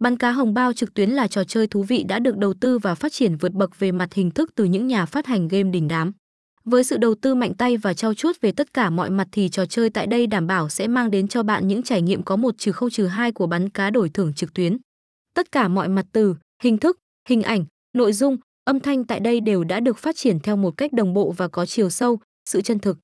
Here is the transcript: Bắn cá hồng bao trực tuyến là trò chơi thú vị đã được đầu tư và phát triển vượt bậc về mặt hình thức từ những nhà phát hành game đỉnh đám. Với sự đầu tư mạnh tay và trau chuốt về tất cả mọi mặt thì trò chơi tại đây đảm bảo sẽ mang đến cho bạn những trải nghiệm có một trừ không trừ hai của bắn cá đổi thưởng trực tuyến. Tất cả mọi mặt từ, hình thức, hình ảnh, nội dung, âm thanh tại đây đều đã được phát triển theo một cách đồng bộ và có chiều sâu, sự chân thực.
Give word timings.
Bắn 0.00 0.16
cá 0.16 0.30
hồng 0.30 0.54
bao 0.54 0.72
trực 0.72 0.94
tuyến 0.94 1.10
là 1.10 1.28
trò 1.28 1.44
chơi 1.44 1.66
thú 1.66 1.82
vị 1.82 2.04
đã 2.08 2.18
được 2.18 2.36
đầu 2.36 2.54
tư 2.54 2.78
và 2.78 2.94
phát 2.94 3.12
triển 3.12 3.36
vượt 3.36 3.52
bậc 3.52 3.78
về 3.78 3.92
mặt 3.92 4.14
hình 4.14 4.30
thức 4.30 4.50
từ 4.54 4.64
những 4.64 4.86
nhà 4.86 5.06
phát 5.06 5.26
hành 5.26 5.48
game 5.48 5.70
đỉnh 5.70 5.88
đám. 5.88 6.12
Với 6.64 6.84
sự 6.84 6.96
đầu 6.96 7.14
tư 7.14 7.34
mạnh 7.34 7.54
tay 7.54 7.76
và 7.76 7.94
trau 7.94 8.14
chuốt 8.14 8.40
về 8.40 8.52
tất 8.52 8.74
cả 8.74 8.90
mọi 8.90 9.10
mặt 9.10 9.28
thì 9.32 9.48
trò 9.48 9.66
chơi 9.66 9.90
tại 9.90 10.06
đây 10.06 10.26
đảm 10.26 10.46
bảo 10.46 10.68
sẽ 10.68 10.88
mang 10.88 11.10
đến 11.10 11.28
cho 11.28 11.42
bạn 11.42 11.68
những 11.68 11.82
trải 11.82 12.02
nghiệm 12.02 12.22
có 12.22 12.36
một 12.36 12.54
trừ 12.58 12.72
không 12.72 12.90
trừ 12.90 13.06
hai 13.06 13.32
của 13.32 13.46
bắn 13.46 13.68
cá 13.68 13.90
đổi 13.90 14.08
thưởng 14.08 14.34
trực 14.34 14.54
tuyến. 14.54 14.78
Tất 15.34 15.52
cả 15.52 15.68
mọi 15.68 15.88
mặt 15.88 16.06
từ, 16.12 16.34
hình 16.62 16.78
thức, 16.78 16.98
hình 17.28 17.42
ảnh, 17.42 17.64
nội 17.96 18.12
dung, 18.12 18.36
âm 18.64 18.80
thanh 18.80 19.04
tại 19.04 19.20
đây 19.20 19.40
đều 19.40 19.64
đã 19.64 19.80
được 19.80 19.98
phát 19.98 20.16
triển 20.16 20.40
theo 20.40 20.56
một 20.56 20.76
cách 20.76 20.92
đồng 20.92 21.14
bộ 21.14 21.32
và 21.36 21.48
có 21.48 21.66
chiều 21.66 21.90
sâu, 21.90 22.20
sự 22.50 22.60
chân 22.60 22.78
thực. 22.78 22.98